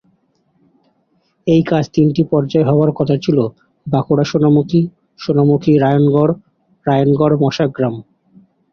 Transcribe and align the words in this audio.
এই 1.47 1.61
কাজ 1.63 1.83
তিনটি 1.95 2.21
পর্যায়ে 2.31 2.67
হওয়ার 2.69 2.91
কথা 2.91 3.15
ছিল: 3.17 3.37
বাঁকুড়া-সোনামুখী, 3.87 4.81
সোনামুখী-রায়নগর 5.19 6.29
ও 6.31 6.37
রায়নগর-মশাগ্রাম। 6.85 7.95